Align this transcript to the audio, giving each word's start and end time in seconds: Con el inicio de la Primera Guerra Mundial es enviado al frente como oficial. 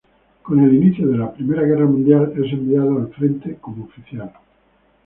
Con 0.41 0.59
el 0.63 0.73
inicio 0.73 1.07
de 1.09 1.17
la 1.19 1.31
Primera 1.31 1.61
Guerra 1.61 1.85
Mundial 1.85 2.33
es 2.35 2.51
enviado 2.51 2.97
al 2.97 3.09
frente 3.13 3.57
como 3.61 3.85
oficial. 3.85 4.33